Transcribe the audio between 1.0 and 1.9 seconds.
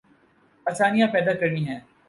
پیدا کرنی ہیں۔